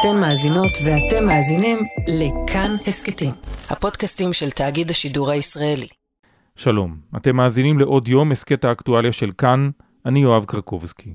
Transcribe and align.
אתן 0.00 0.20
מאזינות 0.20 0.70
ואתם 0.84 1.26
מאזינים 1.26 1.78
לכאן 2.08 2.70
הסכתים, 2.86 3.30
הפודקאסטים 3.68 4.32
של 4.32 4.50
תאגיד 4.50 4.90
השידור 4.90 5.30
הישראלי. 5.30 5.86
שלום, 6.56 6.96
אתם 7.16 7.36
מאזינים 7.36 7.78
לעוד 7.78 8.08
יום 8.08 8.32
הסכת 8.32 8.64
האקטואליה 8.64 9.12
של 9.12 9.30
כאן, 9.38 9.70
אני 10.06 10.20
יואב 10.20 10.44
קרקובסקי. 10.44 11.14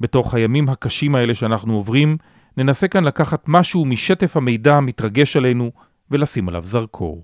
בתוך 0.00 0.34
הימים 0.34 0.68
הקשים 0.68 1.14
האלה 1.14 1.34
שאנחנו 1.34 1.74
עוברים, 1.74 2.16
ננסה 2.56 2.88
כאן 2.88 3.04
לקחת 3.04 3.44
משהו 3.46 3.84
משטף 3.84 4.36
המידע 4.36 4.74
המתרגש 4.74 5.36
עלינו 5.36 5.70
ולשים 6.10 6.48
עליו 6.48 6.64
זרקור. 6.66 7.22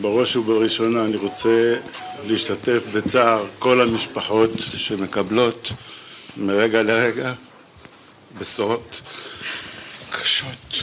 בראש 0.00 0.36
ובראשונה 0.36 1.04
אני 1.04 1.16
רוצה 1.16 1.76
להשתתף 2.26 2.94
בצער 2.94 3.44
כל 3.58 3.80
המשפחות 3.80 4.50
שמקבלות 4.58 5.72
מרגע 6.36 6.82
לרגע 6.82 7.32
בשורות 8.38 9.02
קשות, 10.22 10.82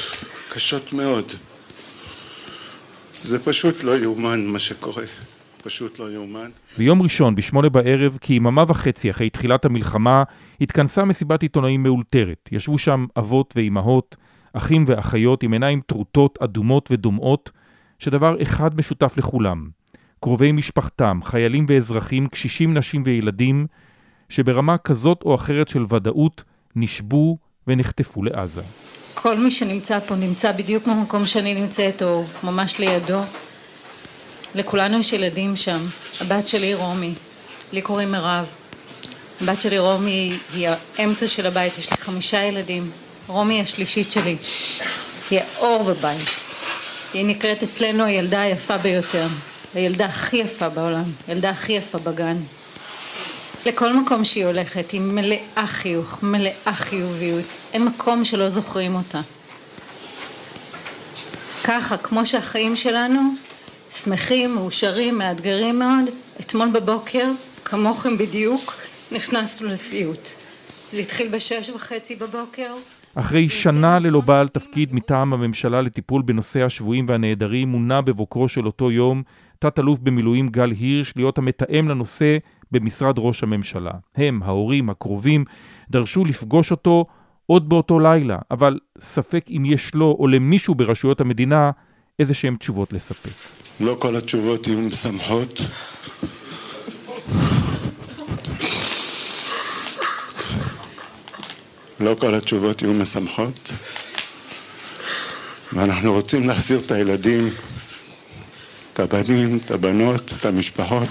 קשות 0.54 0.94
מאוד. 0.94 1.26
זה 3.24 3.46
פשוט 3.46 3.84
לא 3.84 3.98
יאומן 3.98 4.46
מה 4.46 4.60
שקורה, 4.60 5.04
פשוט 5.64 6.00
לא 6.00 6.12
יאומן. 6.12 6.50
ביום 6.78 7.02
ראשון, 7.02 7.36
בשמונה 7.36 7.70
בערב, 7.70 8.18
כיממה 8.22 8.64
וחצי 8.68 9.10
אחרי 9.10 9.30
תחילת 9.30 9.66
המלחמה, 9.66 10.24
התכנסה 10.62 11.06
מסיבת 11.06 11.42
עיתונאים 11.42 11.84
מאולתרת. 11.84 12.50
ישבו 12.52 12.78
שם 12.78 13.06
אבות 13.20 13.54
ואימהות, 13.56 14.16
אחים 14.54 14.86
ואחיות 14.88 15.44
עם 15.44 15.54
עיניים 15.54 15.82
טרוטות, 15.88 16.38
אדומות 16.42 16.90
ודומעות, 16.92 17.52
שדבר 18.00 18.42
אחד 18.42 18.78
משותף 18.78 19.14
לכולם. 19.18 19.70
קרובי 20.20 20.52
משפחתם, 20.52 21.20
חיילים 21.24 21.66
ואזרחים, 21.70 22.28
קשישים, 22.28 22.78
נשים 22.78 23.04
וילדים, 23.06 23.68
שברמה 24.30 24.78
כזאת 24.78 25.22
או 25.26 25.36
אחרת 25.36 25.68
של 25.68 25.86
ודאות 25.90 26.44
נשבו 26.76 27.38
ונחטפו 27.68 28.24
לעזה. 28.24 28.62
כל 29.22 29.38
מי 29.38 29.52
שנמצא 29.52 30.00
פה 30.08 30.16
נמצא 30.16 30.52
בדיוק 30.52 30.88
במקום 30.88 31.28
שאני 31.28 31.54
נמצאת 31.54 32.02
או 32.02 32.24
ממש 32.44 32.80
לידו. 32.80 33.20
לכולנו 34.56 35.00
יש 35.00 35.14
ילדים 35.14 35.56
שם. 35.56 35.86
הבת 36.22 36.48
שלי 36.48 36.74
רומי, 36.74 37.14
לי 37.72 37.82
קוראים 37.82 38.12
מירב. 38.12 38.46
הבת 39.42 39.62
שלי 39.62 39.80
רומי 39.80 40.38
היא 40.54 40.70
האמצע 40.98 41.28
של 41.28 41.46
הבית, 41.46 41.78
יש 41.78 41.92
לי 41.92 41.98
חמישה 41.98 42.44
ילדים. 42.44 42.92
רומי 43.28 43.54
היא 43.54 43.64
השלישית 43.64 44.12
שלי. 44.12 44.38
היא 45.32 45.40
האור 45.40 45.84
בבית. 45.84 46.30
היא 47.14 47.26
נקראת 47.26 47.64
אצלנו 47.64 48.04
הילדה 48.04 48.42
היפה 48.42 48.78
ביותר. 48.78 49.28
הילדה 49.76 50.06
הכי 50.06 50.38
יפה 50.38 50.70
בעולם. 50.70 51.12
הילדה 51.28 51.50
הכי 51.50 51.74
יפה 51.74 51.98
בגן. 51.98 52.38
לכל 53.66 53.94
מקום 53.94 54.24
שהיא 54.24 54.46
הולכת, 54.46 54.92
היא 54.92 55.02
מלאה 55.02 55.68
חיוך, 55.68 56.24
מלאה 56.24 56.74
חיוביות, 56.74 57.46
אין 57.74 57.86
מקום 57.86 58.26
שלא 58.26 58.50
זוכרים 58.50 58.96
אותה. 58.96 59.22
ככה, 61.64 61.98
כמו 61.98 62.26
שהחיים 62.26 62.76
שלנו 62.76 63.22
שמחים, 63.92 64.56
מאושרים, 64.56 65.18
מאתגרים 65.18 65.80
מאוד, 65.80 66.10
אתמול 66.40 66.70
בבוקר, 66.70 67.32
כמוכם 67.66 68.18
בדיוק, 68.18 68.76
נכנסנו 69.12 69.68
לסיוט. 69.68 70.30
זה 70.92 71.00
התחיל 71.02 71.28
בשש 71.28 71.70
וחצי 71.70 72.16
בבוקר. 72.16 72.74
אחרי 73.16 73.50
שנה 73.50 74.00
ללא 74.00 74.22
בעל 74.22 74.48
תפקיד 74.48 74.94
מטעם 74.94 75.34
הממשלה 75.34 75.82
לטיפול 75.82 76.22
בנושא 76.22 76.64
השבויים 76.64 77.06
והנעדרים, 77.10 77.68
מונה 77.68 78.02
בבוקרו 78.02 78.50
של 78.50 78.66
אותו 78.66 78.92
יום 78.92 79.24
תת-אלוף 79.60 80.00
במילואים 80.00 80.50
גל 80.50 80.72
הירש 80.72 81.14
להיות 81.16 81.38
המתאם 81.38 81.90
לנושא 81.90 82.38
במשרד 82.72 83.16
ראש 83.18 83.44
הממשלה. 83.44 83.92
הם, 84.16 84.44
ההורים, 84.44 84.90
הקרובים, 84.90 85.46
דרשו 85.90 86.26
לפגוש 86.26 86.72
אותו 86.72 87.06
עוד 87.46 87.70
באותו 87.70 88.00
לילה, 88.00 88.38
אבל 88.52 88.80
ספק 89.04 89.46
אם 89.50 89.64
יש 89.66 89.96
לו 89.96 90.18
או 90.20 90.28
למישהו 90.28 90.76
ברשויות 90.76 91.22
המדינה 91.22 91.72
איזה 92.20 92.34
שהם 92.34 92.56
תשובות 92.56 92.94
לספק. 92.94 93.30
לא 93.80 93.98
כל 94.00 94.16
התשובות 94.16 94.68
יהיו 94.68 94.80
משמחות. 94.80 95.62
לא 102.00 102.16
כל 102.20 102.36
התשובות 102.36 102.82
יהיו 102.82 102.94
משמחות. 102.94 103.72
ואנחנו 105.74 106.14
רוצים 106.14 106.48
להחזיר 106.48 106.80
את 106.86 106.92
הילדים, 106.92 107.50
את 108.94 109.00
הבנים, 109.00 109.58
את 109.58 109.72
הבנות, 109.72 110.34
את 110.40 110.46
המשפחות, 110.46 111.10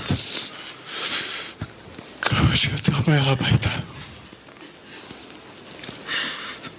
כמה 2.29 2.57
שיותר 2.57 2.93
מהר 3.07 3.29
הביתה. 3.29 3.71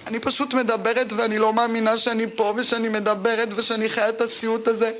אני 0.06 0.18
פשוט 0.18 0.54
מדברת 0.54 1.12
ואני 1.12 1.38
לא 1.38 1.52
מאמינה 1.52 1.98
שאני 1.98 2.26
פה 2.36 2.54
ושאני 2.56 2.88
מדברת 2.88 3.48
ושאני 3.56 3.88
חיה 3.88 4.08
את 4.08 4.20
הסיוט 4.20 4.68
הזה. 4.68 4.92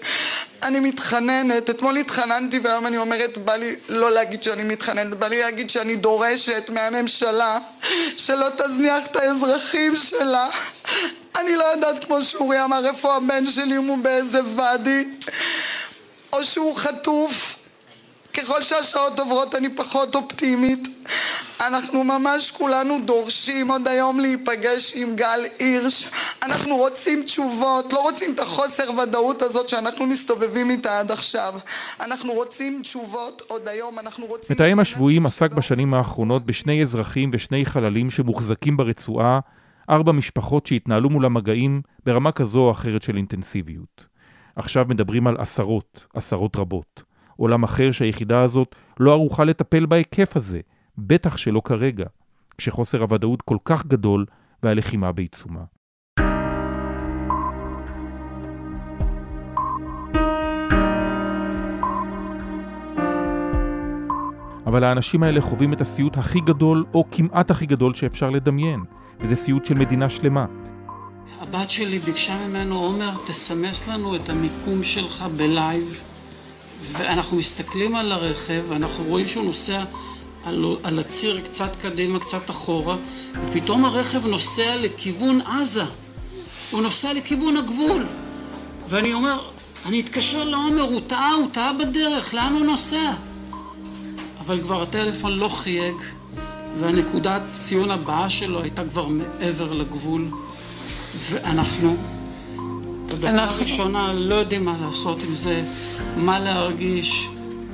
אני 0.62 0.81
מתחננת, 0.81 1.71
אתמול 1.71 1.97
התחננתי 1.97 2.59
והיום 2.59 2.87
אני 2.87 2.97
אומרת, 2.99 3.39
בא 3.39 3.56
לי 3.56 3.77
לא 3.89 4.10
להגיד 4.10 4.43
שאני 4.43 4.62
מתחננת, 4.62 5.19
בא 5.19 5.27
לי 5.27 5.41
להגיד 5.41 5.71
שאני 5.71 5.97
דורשת 5.97 6.71
מהממשלה 6.75 7.59
שלא 8.16 8.47
תזניח 8.56 9.06
את 9.06 9.16
האזרחים 9.16 9.97
שלה. 9.97 10.49
אני 11.39 11.56
לא 11.56 11.65
יודעת, 11.65 12.05
כמו 12.05 12.22
שאורי 12.22 12.65
אמר, 12.65 12.87
איפה 12.87 13.16
הבן 13.16 13.47
שלי, 13.47 13.77
אם 13.77 13.84
הוא 13.84 13.99
באיזה 13.99 14.41
ואדי, 14.56 15.05
או 16.33 16.44
שהוא 16.44 16.77
חטוף. 16.77 17.59
ככל 18.35 18.63
שהשעות 18.63 19.19
עוברות 19.19 19.55
אני 19.55 19.75
פחות 19.77 20.15
אופטימית. 20.15 20.89
אנחנו 21.67 22.05
ממש 22.05 22.51
כולנו 22.51 22.99
דורשים 23.05 23.71
עוד 23.71 23.89
היום 23.89 24.21
להיפגש 24.21 24.93
עם 24.97 25.17
גל 25.17 25.41
הירש. 25.59 26.11
אנחנו 26.43 26.77
רוצים 26.77 27.23
תשובות, 27.23 27.93
לא 27.93 28.03
רוצים 28.03 28.35
את 28.35 28.39
החוסר 28.39 28.91
ודאות 28.99 29.43
הזאת 29.43 29.69
שאנחנו 29.69 30.07
מסתובבים 30.07 30.71
איתה 30.71 31.01
עד 31.01 31.11
עכשיו. 31.11 31.55
אנחנו 32.01 32.33
רוצים 32.33 32.81
תשובות 32.83 33.43
עוד 33.49 33.69
היום, 33.69 33.99
אנחנו 33.99 34.27
רוצים... 34.27 34.57
מתאם 34.61 34.81
השבויים 34.81 35.27
עסק 35.27 35.53
בשנים 35.53 35.95
האחרונות 35.95 36.47
בשני 36.47 36.83
אזרחים 36.83 37.31
ושני 37.33 37.67
חללים 37.67 38.11
שמוחזקים 38.11 38.77
ברצועה, 38.77 39.41
ארבע 39.91 40.13
משפחות 40.13 40.67
שהתנהלו 40.67 41.11
מול 41.11 41.25
המגעים 41.25 41.83
ברמה 42.07 42.33
כזו 42.33 42.59
או 42.59 42.71
אחרת 42.71 43.03
של 43.03 43.17
אינטנסיביות. 43.17 44.07
עכשיו 44.57 44.85
מדברים 44.89 45.27
על 45.27 45.37
עשרות, 45.39 46.07
עשרות 46.15 46.57
רבות. 46.57 47.09
עולם 47.41 47.62
אחר 47.62 47.93
שהיחידה 47.93 48.43
הזאת 48.43 48.75
לא 49.01 49.12
ערוכה 49.12 49.45
לטפל 49.45 49.87
בהיקף 49.87 50.37
הזה, 50.37 50.61
בטח 50.99 51.37
שלא 51.37 51.62
כרגע, 51.65 52.06
כשחוסר 52.59 53.03
הוודאות 53.03 53.43
כל 53.43 53.56
כך 53.65 53.87
גדול 53.87 54.27
והלחימה 54.62 55.12
בעיצומה. 55.12 55.61
אבל 64.67 64.84
האנשים 64.84 65.22
האלה 65.22 65.41
חווים 65.41 65.72
את 65.72 65.81
הסיוט 65.81 66.17
הכי 66.17 66.41
גדול, 66.41 66.84
או 66.95 67.05
כמעט 67.11 67.51
הכי 67.51 67.67
גדול 67.67 67.95
שאפשר 67.95 68.31
לדמיין, 68.31 68.81
וזה 69.21 69.37
סיוט 69.37 69.65
של 69.65 69.75
מדינה 69.75 70.11
שלמה. 70.11 70.47
הבת 71.41 71.71
שלי 71.71 71.99
ביקשה 71.99 72.49
ממנו, 72.49 72.75
עומר, 72.75 73.11
תסמס 73.27 73.89
לנו 73.89 74.17
את 74.17 74.28
המיקום 74.28 74.83
שלך 74.83 75.25
בלייב. 75.37 76.09
ואנחנו 76.83 77.37
מסתכלים 77.37 77.97
על 77.97 78.13
הרכב, 78.13 78.63
ואנחנו 78.69 79.05
רואים 79.05 79.27
שהוא 79.27 79.45
נוסע 79.45 79.85
על, 80.45 80.77
על 80.83 80.99
הציר 80.99 81.41
קצת 81.45 81.77
קדימה, 81.77 82.19
קצת 82.19 82.51
אחורה, 82.51 82.97
ופתאום 83.49 83.85
הרכב 83.85 84.27
נוסע 84.27 84.77
לכיוון 84.77 85.41
עזה. 85.41 85.85
הוא 86.71 86.83
נוסע 86.83 87.13
לכיוון 87.13 87.57
הגבול. 87.57 88.07
ואני 88.89 89.13
אומר, 89.13 89.41
אני 89.87 90.01
אתקשר 90.01 90.45
לעומר, 90.45 90.83
הוא 90.83 91.01
טעה, 91.07 91.33
הוא 91.33 91.49
טעה 91.53 91.73
בדרך, 91.73 92.35
לאן 92.35 92.53
הוא 92.53 92.65
נוסע? 92.65 93.13
אבל 94.41 94.61
כבר 94.63 94.83
הטלפון 94.83 95.33
לא 95.33 95.49
חייג, 95.49 95.95
והנקודת 96.81 97.43
ציון 97.53 97.91
הבאה 97.91 98.31
שלו 98.31 98.63
הייתה 98.63 98.83
כבר 98.85 99.07
מעבר 99.09 99.73
לגבול, 99.73 100.29
ואנחנו 101.31 101.97
בדקה 103.21 103.45
הראשונה 103.45 104.13
לא 104.13 104.34
יודעים 104.34 104.65
מה 104.65 104.77
לעשות 104.87 105.19
עם 105.28 105.34
זה, 105.34 105.63
מה 106.17 106.39
להרגיש. 106.39 107.28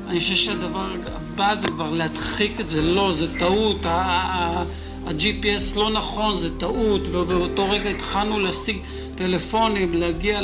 אני 0.08 0.20
חושב 0.20 0.34
שהדבר 0.34 0.86
הבא 1.06 1.54
זה 1.56 1.68
כבר 1.68 1.90
להדחיק 1.90 2.60
את 2.60 2.68
זה, 2.68 2.82
לא, 2.82 3.12
זה 3.12 3.38
טעות, 3.38 3.86
ה-GPS 3.86 5.78
לא 5.78 5.90
נכון, 5.90 6.36
זה 6.36 6.58
טעות, 6.58 7.08
ובאותו 7.12 7.70
רגע 7.70 7.90
התחלנו 7.90 8.40
להשיג 8.40 8.76
טלפונים, 9.14 9.94
להגיע 9.94 10.40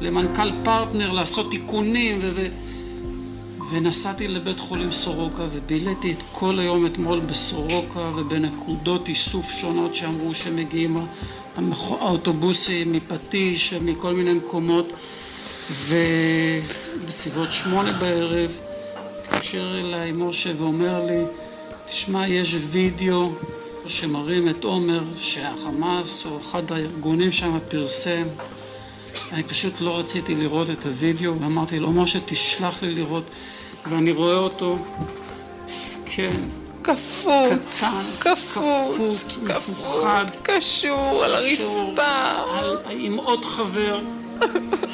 למנכ"ל 0.00 0.50
פרטנר, 0.64 1.12
לעשות 1.12 1.50
תיקונים, 1.50 2.18
ו... 2.22 2.46
ונסעתי 3.70 4.28
לבית 4.28 4.60
חולים 4.60 4.90
סורוקה 4.90 5.44
וביליתי 5.52 6.12
את 6.12 6.22
כל 6.32 6.58
היום 6.58 6.86
אתמול 6.86 7.20
בסורוקה 7.20 8.10
ובנקודות 8.16 9.08
איסוף 9.08 9.50
שונות 9.50 9.94
שאמרו 9.94 10.34
שמגיעים 10.34 10.96
האוטובוסים 11.90 12.92
מפטיש 12.92 13.72
ומכל 13.72 14.12
מיני 14.12 14.32
מקומות 14.32 14.92
ובסביבות 15.88 17.52
שמונה 17.52 17.92
בערב 17.92 18.50
התקשר 19.18 19.80
אליי 19.80 20.12
משה 20.12 20.50
ואומר 20.58 21.06
לי 21.06 21.22
תשמע 21.86 22.28
יש 22.28 22.56
וידאו 22.70 23.32
שמראים 23.86 24.48
את 24.48 24.64
עומר 24.64 25.02
שהחמאס 25.16 26.26
או 26.26 26.38
אחד 26.40 26.72
הארגונים 26.72 27.32
שם 27.32 27.58
פרסם 27.68 28.22
אני 29.32 29.42
פשוט 29.42 29.80
לא 29.80 29.98
רציתי 29.98 30.34
לראות 30.34 30.70
את 30.70 30.86
הוידאו 30.86 31.40
ואמרתי 31.40 31.78
לו 31.78 31.92
משה 31.92 32.18
תשלח 32.26 32.82
לי 32.82 32.94
לראות 32.94 33.24
ואני 33.90 34.12
רואה 34.12 34.36
אותו 34.36 34.78
זקן 35.68 36.48
כפות, 36.84 37.52
קטן, 37.70 38.04
כפות, 38.20 39.24
כפות, 39.46 40.04
קשור 40.42 41.24
על 41.24 41.34
הרצפה. 41.34 42.02
על- 42.58 42.76
עם 42.90 43.14
עוד 43.14 43.44
חבר 43.44 44.00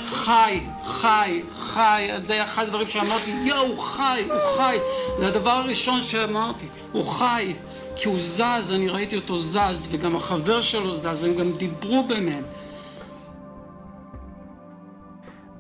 חי, 0.06 0.60
חי, 0.86 1.40
חי, 1.60 2.08
זה 2.24 2.32
היה 2.32 2.44
אחד 2.44 2.62
הדברים 2.64 2.86
שאמרתי, 2.86 3.30
יואו, 3.44 3.60
הוא 3.66 3.78
חי, 3.78 4.24
הוא 4.28 4.56
חי. 4.56 4.76
זה 5.18 5.26
הדבר 5.26 5.50
הראשון 5.50 6.02
שאמרתי, 6.02 6.64
הוא 6.92 7.04
חי, 7.04 7.52
כי 7.96 8.08
הוא 8.08 8.16
זז, 8.20 8.72
אני 8.74 8.88
ראיתי 8.88 9.16
אותו 9.16 9.38
זז, 9.42 9.88
וגם 9.90 10.16
החבר 10.16 10.60
שלו 10.62 10.96
זז, 10.96 11.24
הם 11.24 11.34
גם 11.34 11.52
דיברו 11.52 12.04
ביניהם. 12.08 12.42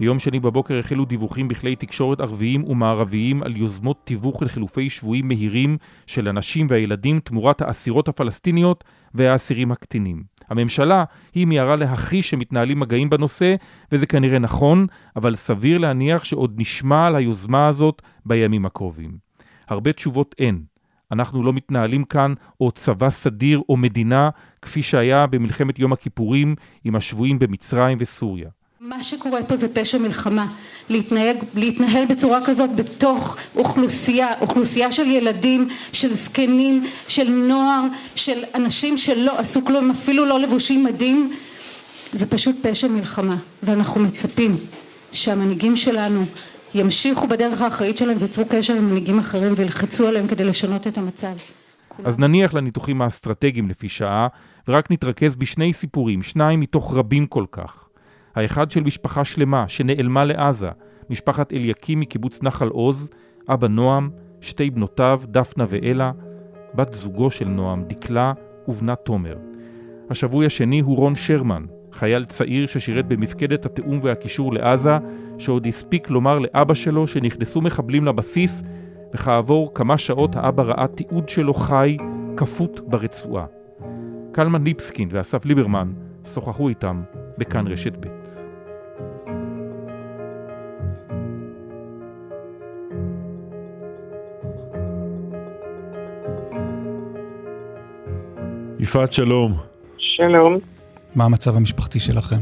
ביום 0.00 0.18
שני 0.18 0.40
בבוקר 0.40 0.78
החלו 0.78 1.04
דיווחים 1.04 1.48
בכלי 1.48 1.76
תקשורת 1.76 2.20
ערביים 2.20 2.64
ומערביים 2.64 3.42
על 3.42 3.56
יוזמות 3.56 4.00
תיווך 4.04 4.42
לחילופי 4.42 4.90
שבויים 4.90 5.28
מהירים 5.28 5.76
של 6.06 6.28
הנשים 6.28 6.66
והילדים 6.70 7.20
תמורת 7.20 7.62
האסירות 7.62 8.08
הפלסטיניות 8.08 8.84
והאסירים 9.14 9.72
הקטינים. 9.72 10.22
הממשלה 10.48 11.04
היא 11.34 11.46
מיהרה 11.46 11.76
להכחיש 11.76 12.30
שמתנהלים 12.30 12.80
מגעים 12.80 13.10
בנושא, 13.10 13.54
וזה 13.92 14.06
כנראה 14.06 14.38
נכון, 14.38 14.86
אבל 15.16 15.36
סביר 15.36 15.78
להניח 15.78 16.24
שעוד 16.24 16.54
נשמע 16.56 17.06
על 17.06 17.16
היוזמה 17.16 17.68
הזאת 17.68 18.02
בימים 18.26 18.66
הקרובים. 18.66 19.18
הרבה 19.68 19.92
תשובות 19.92 20.34
אין. 20.38 20.62
אנחנו 21.12 21.42
לא 21.42 21.52
מתנהלים 21.52 22.04
כאן 22.04 22.34
או 22.60 22.72
צבא 22.72 23.10
סדיר 23.10 23.62
או 23.68 23.76
מדינה 23.76 24.30
כפי 24.62 24.82
שהיה 24.82 25.26
במלחמת 25.26 25.78
יום 25.78 25.92
הכיפורים 25.92 26.54
עם 26.84 26.96
השבויים 26.96 27.38
במצרים 27.38 27.98
וסוריה. 28.00 28.50
מה 28.80 29.02
שקורה 29.02 29.42
פה 29.42 29.56
זה 29.56 29.74
פשע 29.74 29.98
מלחמה, 29.98 30.46
להתנהג, 30.88 31.36
להתנהל 31.54 32.06
בצורה 32.06 32.40
כזאת 32.44 32.76
בתוך 32.76 33.36
אוכלוסייה, 33.56 34.28
אוכלוסייה 34.40 34.92
של 34.92 35.06
ילדים, 35.06 35.68
של 35.92 36.14
זקנים, 36.14 36.84
של 37.08 37.30
נוער, 37.30 37.82
של 38.14 38.42
אנשים 38.54 38.98
שלא 38.98 39.38
עשו 39.38 39.64
כלום, 39.64 39.90
אפילו 39.90 40.24
לא 40.24 40.40
לבושים 40.40 40.84
מדים, 40.84 41.30
זה 42.12 42.30
פשוט 42.30 42.56
פשע 42.62 42.88
מלחמה, 42.88 43.36
ואנחנו 43.62 44.00
מצפים 44.00 44.52
שהמנהיגים 45.12 45.76
שלנו 45.76 46.24
ימשיכו 46.74 47.26
בדרך 47.26 47.60
האחראית 47.60 47.96
שלהם 47.96 48.16
ויצרו 48.20 48.44
קשר 48.50 48.74
עם 48.74 48.90
מנהיגים 48.90 49.18
אחרים 49.18 49.52
וילחצו 49.56 50.08
עליהם 50.08 50.26
כדי 50.26 50.44
לשנות 50.44 50.86
את 50.86 50.98
המצב. 50.98 51.32
אז 52.04 52.18
נניח 52.18 52.54
לניתוחים 52.54 53.02
האסטרטגיים 53.02 53.68
לפי 53.68 53.88
שעה, 53.88 54.28
ורק 54.68 54.90
נתרכז 54.90 55.34
בשני 55.34 55.72
סיפורים, 55.72 56.22
שניים 56.22 56.60
מתוך 56.60 56.94
רבים 56.94 57.26
כל 57.26 57.44
כך. 57.52 57.89
האחד 58.34 58.70
של 58.70 58.82
משפחה 58.82 59.24
שלמה 59.24 59.68
שנעלמה 59.68 60.24
לעזה, 60.24 60.70
משפחת 61.10 61.52
אליקים 61.52 62.00
מקיבוץ 62.00 62.42
נחל 62.42 62.68
עוז, 62.68 63.10
אבא 63.48 63.68
נועם, 63.68 64.10
שתי 64.40 64.70
בנותיו, 64.70 65.20
דפנה 65.24 65.64
ואלה, 65.68 66.12
בת 66.74 66.94
זוגו 66.94 67.30
של 67.30 67.48
נועם, 67.48 67.84
דקלה 67.84 68.32
ובנה 68.68 68.94
תומר. 68.96 69.36
השבוי 70.10 70.46
השני 70.46 70.80
הוא 70.80 70.96
רון 70.96 71.14
שרמן, 71.14 71.64
חייל 71.92 72.24
צעיר 72.24 72.66
ששירת 72.66 73.06
במפקדת 73.08 73.66
התיאום 73.66 74.00
והקישור 74.02 74.54
לעזה, 74.54 74.98
שעוד 75.38 75.66
הספיק 75.66 76.10
לומר 76.10 76.38
לאבא 76.38 76.74
שלו 76.74 77.06
שנכנסו 77.06 77.60
מחבלים 77.60 78.04
לבסיס, 78.04 78.64
וכעבור 79.14 79.74
כמה 79.74 79.98
שעות 79.98 80.36
האבא 80.36 80.62
ראה 80.62 80.86
תיעוד 80.86 81.28
שלו 81.28 81.54
חי, 81.54 81.96
כפות 82.36 82.80
ברצועה. 82.86 83.46
קלמן 84.32 84.64
ליבסקין 84.64 85.08
ואסף 85.12 85.44
ליברמן 85.44 85.92
שוחחו 86.34 86.68
איתם 86.68 87.02
בכאן 87.40 87.66
רשת 87.66 87.92
ב'. 87.96 88.06
יפעת 98.80 99.12
שלום. 99.12 99.52
שלום, 99.98 100.56
מה 101.16 101.24
המצב 101.24 101.56
המשפחתי 101.56 102.00
שלכם? 102.00 102.36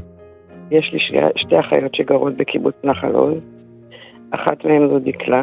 יש 0.71 0.91
לי 0.93 1.01
שתי, 1.01 1.17
שתי 1.37 1.61
אחיות 1.61 1.95
שגרות 1.95 2.37
בקיבוץ 2.37 2.75
נחל 2.85 3.15
עוז. 3.15 3.39
אחת 4.31 4.65
מהן 4.65 4.89
זו 4.89 4.99
דקלה, 4.99 5.43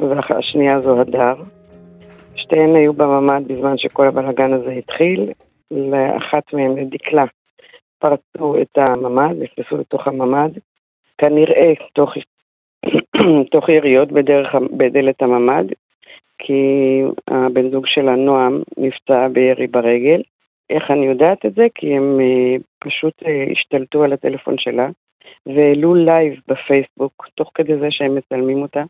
והשנייה 0.00 0.80
זו 0.80 1.00
הדר. 1.00 1.34
שתיהן 2.34 2.76
היו 2.76 2.92
בממ"ד 2.92 3.42
בזמן 3.48 3.78
שכל 3.78 4.08
הבלאגן 4.08 4.52
הזה 4.52 4.70
התחיל. 4.70 5.32
לאחת 5.70 6.52
מהן, 6.52 6.78
לדקלה, 6.78 7.24
פרצו 8.02 8.60
את 8.62 8.78
הממ"ד, 8.78 9.34
נכנסו 9.42 9.76
לתוך 9.76 10.06
הממ"ד, 10.06 10.50
כנראה 11.18 11.72
תוך, 11.92 12.14
תוך 13.52 13.68
יריות 13.68 14.12
בדרך, 14.12 14.54
בדלת 14.76 15.22
הממ"ד, 15.22 15.64
כי 16.38 16.62
הבן 17.28 17.70
זוג 17.70 17.86
שלה, 17.86 18.16
נועם, 18.16 18.62
נפצע 18.76 19.28
בירי 19.28 19.66
ברגל. 19.66 20.22
איך 20.70 20.90
אני 20.90 21.06
יודעת 21.06 21.46
את 21.46 21.54
זה? 21.54 21.66
כי 21.74 21.96
הם 21.96 22.20
אה, 22.20 22.56
פשוט 22.78 23.14
אה, 23.26 23.44
השתלטו 23.52 24.04
על 24.04 24.12
הטלפון 24.12 24.58
שלה 24.58 24.88
והעלו 25.46 25.94
לייב 25.94 26.34
בפייסבוק, 26.48 27.28
תוך 27.34 27.50
כדי 27.54 27.78
זה 27.78 27.86
שהם 27.90 28.14
מצלמים 28.14 28.62
אותה 28.62 28.82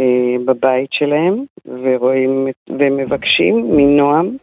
אה, 0.00 0.36
בבית 0.44 0.92
שלהם, 0.92 1.44
ורואים, 1.66 2.48
ומבקשים 2.68 3.76
מנועם 3.76 4.36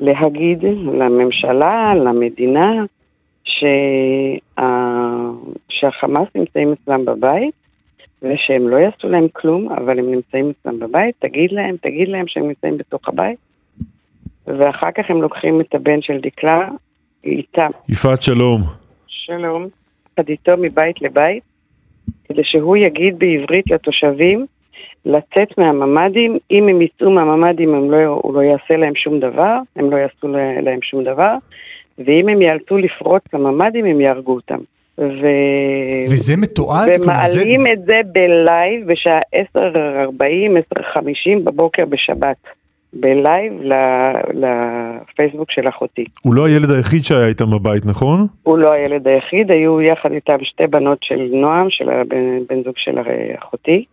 להגיד 0.00 0.64
לממשלה, 0.92 1.94
למדינה, 1.94 2.84
שה... 3.44 3.66
שהחמאס 5.68 6.28
נמצאים 6.34 6.72
אצלם 6.72 7.04
בבית 7.04 7.54
ושהם 8.22 8.68
לא 8.68 8.76
יעשו 8.76 9.08
להם 9.08 9.26
כלום, 9.32 9.72
אבל 9.72 9.98
הם 9.98 10.10
נמצאים 10.10 10.50
אצלם 10.50 10.78
בבית, 10.78 11.14
תגיד 11.18 11.52
להם, 11.52 11.76
תגיד 11.82 12.08
להם 12.08 12.24
שהם 12.28 12.48
נמצאים 12.48 12.78
בתוך 12.78 13.08
הבית. 13.08 13.38
ואחר 14.46 14.90
כך 14.94 15.04
הם 15.08 15.22
לוקחים 15.22 15.60
את 15.60 15.74
הבן 15.74 16.02
של 16.02 16.18
דקלה 16.22 16.68
איתם, 17.24 17.70
יפעת 17.88 18.22
שלום. 18.22 18.62
שלום, 19.06 19.66
יחד 20.12 20.28
איתו 20.28 20.52
מבית 20.60 21.02
לבית, 21.02 21.42
כדי 22.24 22.44
שהוא 22.44 22.76
יגיד 22.76 23.18
בעברית 23.18 23.70
לתושבים 23.70 24.46
לצאת 25.06 25.58
מהממ"דים, 25.58 26.38
אם 26.50 26.68
הם 26.68 26.82
יצאו 26.82 27.10
מהממ"דים 27.10 27.74
הם 27.74 27.90
לא, 27.90 27.98
הוא 28.22 28.34
לא 28.34 28.40
יעשה 28.40 28.76
להם 28.76 28.94
שום 28.94 29.20
דבר, 29.20 29.56
הם 29.76 29.90
לא 29.90 29.96
יעשו 29.96 30.28
לה- 30.28 30.60
להם 30.60 30.78
שום 30.82 31.04
דבר, 31.04 31.34
ואם 31.98 32.28
הם 32.28 32.42
יאלצו 32.42 32.78
לפרוץ 32.78 33.22
לממ"דים 33.34 33.84
הם 33.84 34.00
יהרגו 34.00 34.34
אותם. 34.34 34.58
ו... 34.98 35.26
וזה 36.10 36.36
מתועד? 36.36 36.88
ומעלים 37.04 37.60
זה- 37.60 37.72
את 37.72 37.84
זה 37.84 38.00
בלייב 38.12 38.86
בשעה 38.86 39.18
10:40, 39.56 40.56
10:50 40.78 41.44
בבוקר 41.44 41.84
בשבת. 41.84 42.36
בלייב 42.92 43.52
לפייסבוק 44.34 45.50
של 45.50 45.68
אחותי. 45.68 46.04
הוא 46.24 46.34
לא 46.34 46.46
הילד 46.46 46.70
היחיד 46.70 47.04
שהיה 47.04 47.26
איתם 47.26 47.50
בבית, 47.50 47.86
נכון? 47.86 48.26
הוא 48.42 48.58
לא 48.58 48.72
הילד 48.72 49.08
היחיד, 49.08 49.50
היו 49.50 49.80
יחד 49.82 50.12
איתם 50.12 50.36
שתי 50.42 50.66
בנות 50.66 50.98
של 51.02 51.28
נועם, 51.32 51.66
של 51.70 51.88
הבן 51.90 52.16
בן 52.48 52.62
זוג 52.64 52.74
של 52.76 52.98
אחותי, 53.38 53.84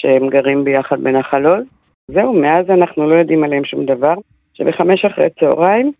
שהם 0.00 0.28
גרים 0.28 0.64
ביחד 0.64 1.00
בנחל 1.00 1.46
עוז. 1.46 1.64
זהו, 2.08 2.32
מאז 2.32 2.70
אנחנו 2.70 3.10
לא 3.10 3.14
יודעים 3.14 3.44
עליהם 3.44 3.64
שום 3.64 3.86
דבר. 3.86 4.14
שבחמש 4.54 5.04
אחרי 5.04 5.30
צהריים, 5.40 5.92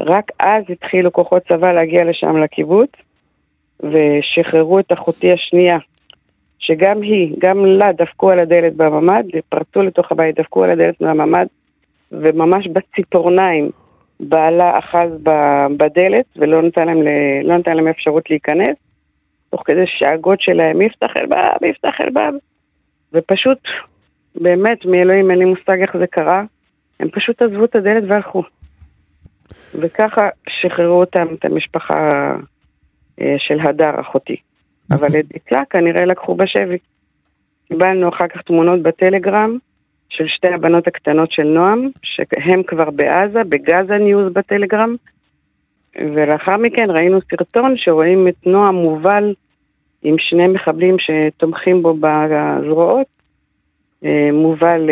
רק 0.00 0.30
אז 0.40 0.64
התחילו 0.68 1.12
כוחות 1.12 1.42
צבא 1.48 1.72
להגיע 1.72 2.04
לשם 2.04 2.36
לקיבוץ, 2.36 2.90
ושחררו 3.80 4.78
את 4.78 4.92
אחותי 4.92 5.32
השנייה, 5.32 5.78
שגם 6.58 7.02
היא, 7.02 7.34
גם 7.38 7.66
לה 7.66 7.92
דפקו 7.92 8.30
על 8.30 8.38
הדלת 8.38 8.76
בממ"ד, 8.76 9.24
פרצו 9.48 9.82
לתוך 9.82 10.12
הבית, 10.12 10.40
דפקו 10.40 10.64
על 10.64 10.70
הדלת 10.70 11.00
מהממ"ד, 11.00 11.46
וממש 12.12 12.66
בציפורניים 12.66 13.70
בעלה 14.20 14.78
אחז 14.78 15.10
בדלת 15.76 16.24
ולא 16.36 16.62
נתן 16.62 16.86
להם, 16.86 17.02
לא 17.44 17.58
נתן 17.58 17.76
להם 17.76 17.88
אפשרות 17.88 18.30
להיכנס, 18.30 18.76
תוך 19.50 19.62
כדי 19.64 19.84
שהגות 19.86 20.40
שלהם 20.40 20.82
יפתח 20.82 21.16
אלבב, 21.16 21.64
יפתח 21.64 22.00
אלבב, 22.00 22.32
ופשוט, 23.14 23.58
באמת, 24.34 24.84
מאלוהים 24.84 25.30
אין 25.30 25.38
לי 25.38 25.44
מושג 25.44 25.80
איך 25.80 25.96
זה 25.96 26.06
קרה, 26.06 26.44
הם 27.00 27.08
פשוט 27.10 27.42
עזבו 27.42 27.64
את 27.64 27.76
הדלת 27.76 28.04
והלכו. 28.08 28.42
וככה 29.80 30.28
שחררו 30.48 31.00
אותם, 31.00 31.26
את 31.34 31.44
המשפחה 31.44 32.32
אה, 33.20 33.34
של 33.38 33.60
הדר, 33.60 34.00
אחותי. 34.00 34.36
אבל 34.90 35.20
את 35.20 35.24
דקלה 35.34 35.64
כנראה 35.70 36.04
לקחו 36.04 36.34
בשבי. 36.34 36.78
קיבלנו 37.68 38.08
אחר 38.08 38.28
כך 38.28 38.42
תמונות 38.42 38.82
בטלגרם 38.82 39.58
של 40.08 40.24
שתי 40.28 40.48
הבנות 40.48 40.86
הקטנות 40.86 41.32
של 41.32 41.42
נועם, 41.42 41.88
שהם 42.02 42.62
כבר 42.62 42.90
בעזה, 42.90 43.44
בגאזה 43.44 43.98
ניוז 43.98 44.32
בטלגרם, 44.32 44.94
ולאחר 45.96 46.56
מכן 46.56 46.90
ראינו 46.90 47.18
סרטון 47.30 47.76
שרואים 47.76 48.28
את 48.28 48.46
נועם 48.46 48.74
מובל 48.74 49.34
עם 50.02 50.16
שני 50.18 50.46
מחבלים 50.46 50.96
שתומכים 50.98 51.82
בו 51.82 51.94
בזרועות, 51.94 53.06
אה, 54.04 54.28
מובא 54.32 54.76
ל... 54.76 54.90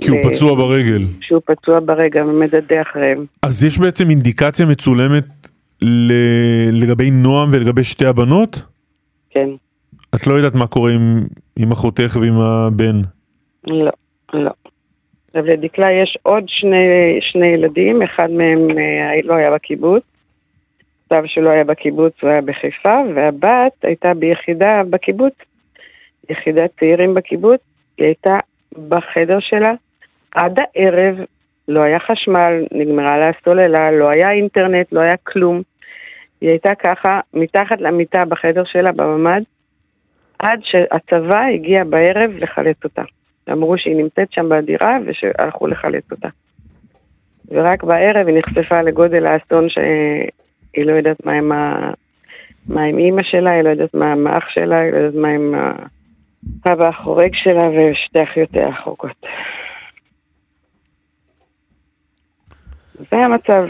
כי 0.00 0.10
הוא 0.10 0.18
פצוע 0.22 0.54
ברגל. 0.54 1.02
שהוא 1.20 1.40
פצוע 1.44 1.80
ברגל 1.80 2.22
ומדדה 2.22 2.82
אחריהם. 2.82 3.24
אז 3.42 3.64
יש 3.64 3.78
בעצם 3.78 4.10
אינדיקציה 4.10 4.66
מצולמת 4.66 5.24
ל... 5.82 6.12
לגבי 6.72 7.10
נועם 7.10 7.48
ולגבי 7.52 7.84
שתי 7.84 8.06
הבנות? 8.06 8.62
כן. 9.30 9.48
את 10.14 10.26
לא 10.26 10.34
יודעת 10.34 10.54
מה 10.54 10.66
קורה 10.66 10.92
עם, 10.92 11.26
עם 11.58 11.72
אחותך 11.72 12.16
ועם 12.20 12.40
הבן? 12.40 13.00
לא, 13.66 13.90
לא. 14.32 14.50
לדקלה 15.36 15.92
יש 15.92 16.18
עוד 16.22 16.44
שני, 16.46 17.18
שני 17.20 17.46
ילדים, 17.46 18.02
אחד 18.02 18.30
מהם 18.30 18.70
אה, 18.70 19.20
לא 19.24 19.34
היה 19.34 19.50
בקיבוץ, 19.50 20.02
סב 21.08 21.22
שלו 21.26 21.50
היה 21.50 21.64
בקיבוץ, 21.64 22.12
הוא 22.22 22.30
היה 22.30 22.40
בחיפה, 22.40 23.00
והבת 23.14 23.72
הייתה 23.82 24.14
ביחידה 24.14 24.82
בקיבוץ, 24.90 25.34
יחידת 26.30 26.70
צעירים 26.78 27.14
בקיבוץ, 27.14 27.60
היא 27.98 28.06
הייתה 28.06 28.36
בחדר 28.88 29.40
שלה 29.40 29.72
עד 30.34 30.58
הערב, 30.58 31.16
לא 31.68 31.80
היה 31.80 31.98
חשמל, 31.98 32.64
נגמרה 32.72 33.18
לה 33.18 33.28
הסוללה, 33.28 33.90
לא 33.90 34.08
היה 34.14 34.30
אינטרנט, 34.30 34.92
לא 34.92 35.00
היה 35.00 35.16
כלום. 35.16 35.62
היא 36.40 36.50
הייתה 36.50 36.74
ככה, 36.74 37.20
מתחת 37.34 37.80
למיטה 37.80 38.24
בחדר 38.24 38.64
שלה 38.64 38.92
בממ"ד, 38.92 39.42
עד 40.38 40.60
שהצבא 40.62 41.44
הגיע 41.54 41.84
בערב 41.84 42.30
לחלץ 42.38 42.76
אותה. 42.84 43.02
אמרו 43.52 43.78
שהיא 43.78 43.96
נמצאת 43.96 44.32
שם 44.32 44.48
בדירה 44.48 44.98
ושהלכו 45.06 45.66
לחלץ 45.66 46.04
אותה. 46.10 46.28
ורק 47.48 47.84
בערב 47.84 48.28
היא 48.28 48.38
נחשפה 48.38 48.82
לגודל 48.82 49.26
האסון 49.26 49.66
שהיא 50.76 50.86
לא 50.86 50.92
יודעת 50.92 51.26
מה 51.26 51.32
עם, 51.32 51.52
ה... 51.52 51.90
מה 52.68 52.82
עם 52.82 52.98
אימא 52.98 53.22
שלה, 53.22 53.50
היא 53.52 53.62
לא 53.62 53.68
יודעת 53.68 53.94
מה 53.94 54.12
עם 54.12 54.26
האח 54.26 54.44
שלה, 54.48 54.78
היא 54.78 54.92
לא 54.92 54.96
יודעת 54.96 55.14
מה 55.14 55.28
עם 55.28 55.54
האבא 56.64 56.88
החורג 56.88 57.30
שלה 57.34 57.68
ושתי 57.68 58.22
אחיותיה 58.22 58.68
החורגות. 58.68 59.26
זה 63.10 63.16
המצב. 63.16 63.64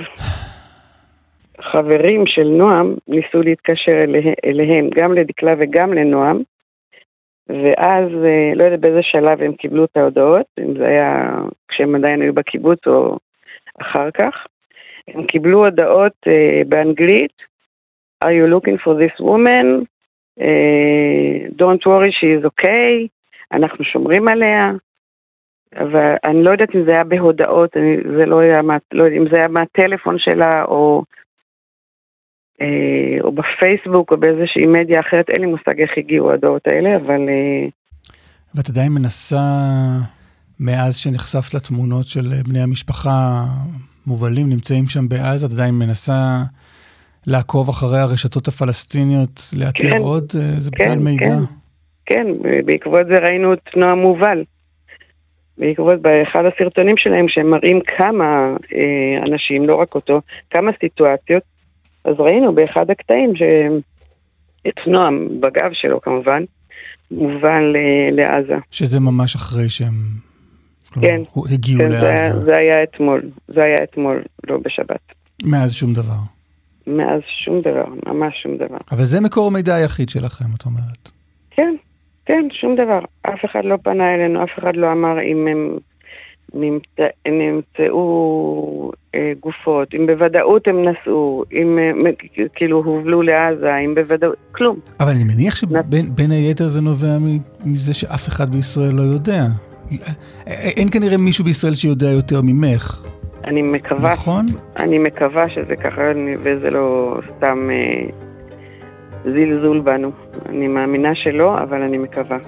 חברים 1.61 2.27
של 2.27 2.49
נועם 2.49 2.95
ניסו 3.09 3.43
להתקשר 3.43 3.93
אלה, 3.93 4.19
אליהם, 4.45 4.91
גם 4.95 5.13
לדקלה 5.13 5.55
וגם 5.59 5.93
לנועם, 5.93 6.43
ואז 7.49 8.09
אה, 8.25 8.53
לא 8.55 8.65
יודעת 8.65 8.81
באיזה 8.81 9.03
שלב 9.03 9.43
הם 9.43 9.53
קיבלו 9.53 9.85
את 9.85 9.97
ההודעות, 9.97 10.47
אם 10.59 10.79
זה 10.79 10.87
היה 10.87 11.31
כשהם 11.69 11.95
עדיין 11.95 12.23
היו 12.23 12.35
בקיבוץ 12.35 12.87
או 12.87 13.19
אחר 13.81 14.11
כך. 14.11 14.47
הם 15.09 15.27
קיבלו 15.27 15.65
הודעות 15.65 16.13
uh, 16.27 16.69
באנגלית, 16.69 17.33
are 18.25 18.29
you 18.29 18.47
looking 18.55 18.79
for 18.85 18.95
this 19.03 19.21
woman? 19.21 19.87
Uh, 20.41 21.49
don't 21.57 21.85
worry, 21.87 22.13
she 22.13 22.27
is 22.27 22.45
okay, 22.45 23.09
אנחנו 23.53 23.85
שומרים 23.85 24.29
עליה. 24.29 24.73
אבל 25.77 26.15
אני 26.25 26.43
לא 26.43 26.51
יודעת 26.51 26.75
אם 26.75 26.85
זה 26.87 26.93
היה 26.95 27.05
בהודעות, 27.05 27.77
אני, 27.77 27.97
זה 28.19 28.27
לא 28.27 28.41
היה, 28.41 28.61
לא 28.93 29.05
יודעת 29.05 29.21
אם 29.21 29.29
זה 29.33 29.37
היה 29.37 29.49
מהטלפון 29.49 30.19
שלה 30.19 30.65
או 30.65 31.05
אה, 32.61 33.21
או 33.21 33.33
בפייסבוק 33.33 34.13
או 34.13 34.17
באיזושהי 34.17 34.67
מדיה 34.67 35.01
אחרת, 35.01 35.31
אין 35.31 35.41
לי 35.41 35.47
מושג 35.47 35.81
איך 35.81 35.91
הגיעו 35.97 36.33
הדעות 36.33 36.63
האלה, 36.67 36.97
אבל... 36.97 37.21
אה, 37.29 37.69
ואת 38.55 38.69
עדיין 38.69 38.93
מנסה, 38.93 39.47
מאז 40.61 40.97
שנחשפת 40.97 41.55
לתמונות 41.55 42.07
של 42.07 42.29
בני 42.49 42.61
המשפחה 42.61 43.45
מובלים, 44.07 44.49
נמצאים 44.49 44.85
שם 44.89 45.09
בעזה, 45.09 45.47
את 45.47 45.51
עדיין 45.51 45.75
מנסה 45.75 46.43
לעקוב 47.27 47.69
אחרי 47.69 47.99
הרשתות 47.99 48.49
הפלסטיניות, 48.49 49.49
לאתר 49.59 49.91
כן, 49.91 49.99
עוד? 49.99 50.33
אה, 50.35 50.61
זה 50.61 50.71
כן, 50.71 50.85
בכלל 50.85 50.99
מידע. 50.99 51.25
כן, 51.25 51.45
כן, 52.07 52.27
בעקבות 52.65 53.07
זה 53.07 53.15
ראינו 53.15 53.53
את 53.53 53.77
נועה 53.77 53.95
מובל. 53.95 54.45
בעקבות 55.59 56.03
באחד 56.03 56.43
הסרטונים 56.55 56.97
שלהם, 56.97 57.29
שהם 57.29 57.51
מראים 57.51 57.81
כמה 57.87 58.57
אה, 58.75 59.27
אנשים, 59.27 59.69
לא 59.69 59.75
רק 59.75 59.95
אותו, 59.95 60.21
כמה 60.51 60.71
סיטואציות, 60.81 61.43
אז 62.05 62.15
ראינו 62.19 62.55
באחד 62.55 62.91
הקטעים 62.91 63.33
שאת 63.37 64.87
נועם, 64.87 65.29
בגב 65.41 65.71
שלו 65.73 66.01
כמובן, 66.01 66.45
מובל 67.11 67.77
לעזה. 68.13 68.57
שזה 68.71 69.01
ממש 69.01 69.35
אחרי 69.35 69.69
שהם 69.69 69.95
כן, 71.01 71.21
הגיעו 71.51 71.81
כן, 71.81 71.89
לעזה. 71.89 72.31
זה 72.33 72.41
זה 72.41 72.57
היה 72.57 72.83
אתמול, 72.83 73.23
זה 73.49 73.65
היה 73.65 73.77
אתמול, 73.83 74.23
לא 74.47 74.59
בשבת. 74.65 75.13
מאז 75.45 75.73
שום 75.73 75.95
דבר. 75.95 76.19
מאז 76.87 77.21
שום 77.45 77.61
דבר, 77.61 77.87
ממש 78.07 78.35
שום 78.43 78.57
דבר. 78.57 78.79
אבל 78.93 79.05
זה 79.05 79.21
מקור 79.21 79.47
המידע 79.47 79.75
היחיד 79.75 80.09
שלכם, 80.09 80.45
את 80.57 80.65
אומרת. 80.65 81.11
כן, 81.51 81.75
כן, 82.27 82.49
שום 82.61 82.75
דבר. 82.75 82.99
אף 83.23 83.45
אחד 83.45 83.65
לא 83.65 83.77
פנה 83.83 84.15
אלינו, 84.15 84.45
אף 84.45 84.59
אחד 84.59 84.77
לא 84.77 84.93
אמר 84.93 85.23
אם 85.23 85.47
הם 85.47 85.79
נמצא, 86.55 87.07
נמצאו 87.29 88.91
אה, 89.15 89.33
גופות, 89.41 89.95
אם 89.95 90.07
בוודאות 90.07 90.69
הם 90.69 90.85
נסעו, 90.89 91.45
אם 91.53 91.79
אה, 92.07 92.11
כאילו 92.55 92.83
הובלו 92.85 93.23
לעזה, 93.23 93.77
אם 93.77 93.95
בוודאות, 93.95 94.37
כלום. 94.53 94.79
אבל 95.01 95.11
אני 95.11 95.25
מניח 95.25 95.57
שבין 95.57 96.31
היתר 96.31 96.69
זה 96.69 96.81
נובע 96.81 97.17
מזה 97.65 97.95
שאף 97.95 98.29
אחד 98.29 98.51
בישראל 98.51 98.93
לא 98.93 99.03
יודע. 99.03 99.43
אין 100.47 100.89
כנראה 100.91 101.17
מישהו 101.17 101.45
בישראל 101.45 101.75
שיודע 101.75 102.11
יותר 102.11 102.41
ממך. 102.45 103.07
אני 103.45 103.63
מקווה, 103.63 104.13
נכון? 104.13 104.47
אני 104.77 104.99
מקווה 104.99 105.49
שזה 105.49 105.77
ככה 105.77 106.03
וזה 106.43 106.71
לא 106.71 107.17
סתם 107.37 107.69
אה, 107.71 108.09
זלזול 109.25 109.81
בנו. 109.81 110.11
אני 110.49 110.69
מאמינה 110.69 111.15
שלא, 111.15 111.59
אבל 111.59 111.83
אני 111.83 111.99
מקווה. 111.99 112.39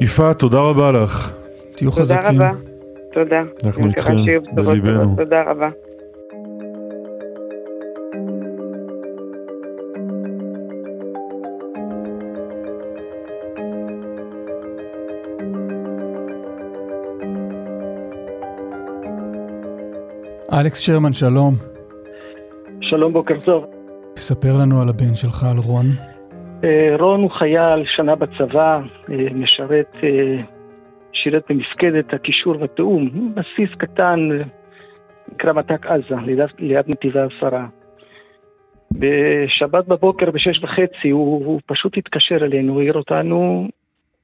יפעת, 0.00 0.38
תודה 0.38 0.58
רבה 0.58 0.92
לך. 0.92 1.32
תהיו 1.76 1.92
חזקים. 1.92 2.20
תודה 2.20 2.48
רבה. 2.48 2.52
תודה. 3.12 3.42
אנחנו 3.66 3.86
איתכם, 3.86 4.14
בליבנו. 4.54 5.16
תודה 5.16 5.42
רבה. 5.42 5.68
אלכס 20.60 20.80
שרמן, 20.80 21.12
שלום. 21.12 21.54
שלום, 22.80 23.12
בוקר 23.12 23.34
טוב. 23.44 23.66
תספר 24.14 24.56
לנו 24.60 24.82
על 24.82 24.88
הבן 24.88 25.14
שלך, 25.14 25.44
על 25.44 25.56
רון. 25.58 25.86
אה, 26.64 26.96
רון 26.98 27.22
הוא 27.22 27.30
חייל, 27.30 27.84
שנה 27.84 28.14
בצבא, 28.14 28.80
אה, 29.10 29.16
משרת, 29.34 29.96
אה, 30.04 30.42
שירת 31.12 31.42
במפקדת 31.48 32.14
הקישור 32.14 32.60
והתיאום, 32.60 33.34
בסיס 33.34 33.74
קטן, 33.78 34.28
נקרא 35.32 35.52
מת"ק 35.52 35.86
עזה, 35.86 36.14
ליד, 36.26 36.40
ליד 36.58 36.84
נתיבי 36.88 37.20
העשרה. 37.20 37.66
בשבת 38.92 39.86
בבוקר 39.86 40.30
בשש 40.30 40.64
וחצי 40.64 41.10
הוא, 41.10 41.46
הוא 41.46 41.60
פשוט 41.66 41.98
התקשר 41.98 42.36
אלינו, 42.36 42.80
העיר 42.80 42.94
אותנו 42.94 43.68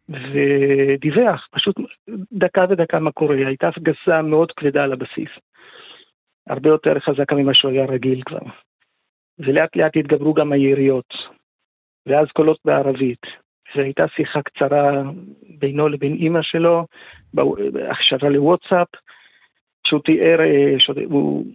ודיווח, 0.08 1.48
פשוט 1.50 1.76
דקה 2.32 2.64
ודקה 2.70 2.98
מה 2.98 3.10
קורה, 3.10 3.36
הייתה 3.36 3.68
הפגזה 3.68 4.22
מאוד 4.22 4.52
כבדה 4.52 4.84
על 4.84 4.92
הבסיס. 4.92 5.30
הרבה 6.46 6.68
יותר 6.68 7.00
חזקה 7.00 7.34
ממה 7.34 7.54
שהוא 7.54 7.70
היה 7.70 7.84
רגיל 7.84 8.22
כבר. 8.22 8.46
ולאט 9.38 9.76
לאט 9.76 9.96
התגברו 9.96 10.34
גם 10.34 10.52
היריות. 10.52 11.14
ואז 12.06 12.26
קולות 12.32 12.58
בערבית. 12.64 13.26
והייתה 13.76 14.08
שיחה 14.16 14.42
קצרה 14.42 15.02
בינו 15.58 15.88
לבין 15.88 16.14
אימא 16.14 16.42
שלו, 16.42 16.86
הכשרה 17.90 18.28
לוואטסאפ, 18.28 18.88
שהוא 19.86 20.00
תיאר, 20.00 20.38
הוא 21.04 21.46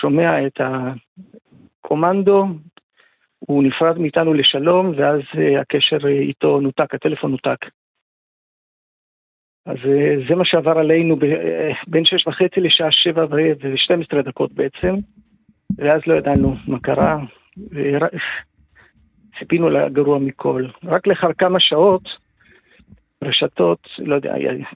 שומע 0.00 0.46
את 0.46 0.60
הקומנדו, 1.84 2.46
הוא 3.38 3.62
נפרד 3.62 3.98
מאיתנו 3.98 4.34
לשלום, 4.34 4.92
ואז 4.96 5.20
הקשר 5.60 6.06
איתו 6.06 6.60
נותק, 6.60 6.94
הטלפון 6.94 7.30
נותק. 7.30 7.66
אז 9.66 9.76
אה, 9.86 10.14
זה 10.28 10.34
מה 10.34 10.44
שעבר 10.44 10.78
עלינו 10.78 11.16
בין 11.86 12.04
שש 12.04 12.26
וחצי 12.26 12.60
לשעה 12.60 12.92
שבע 12.92 13.26
ושתים 13.60 14.00
עשרה 14.00 14.22
דקות 14.22 14.52
בעצם, 14.52 14.94
ואז 15.78 16.00
לא 16.06 16.14
ידענו 16.14 16.56
מה 16.66 16.78
קרה. 16.80 17.18
ציפינו 19.38 19.70
לגרוע 19.70 20.18
מכל. 20.18 20.66
רק 20.84 21.06
לאחר 21.06 21.32
כמה 21.32 21.60
שעות, 21.60 22.08
רשתות, 23.24 23.88
לא 23.98 24.14
יודע, 24.14 24.34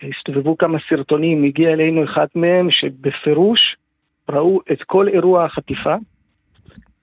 הסתובבו 0.08 0.58
כמה 0.58 0.78
סרטונים, 0.88 1.44
הגיע 1.44 1.72
אלינו 1.72 2.04
אחד 2.04 2.26
מהם 2.34 2.70
שבפירוש 2.70 3.76
ראו 4.28 4.60
את 4.72 4.82
כל 4.82 5.08
אירוע 5.08 5.44
החטיפה, 5.44 5.94